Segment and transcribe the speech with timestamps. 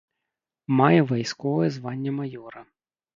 [0.79, 2.61] Мае вайсковае званне маёра.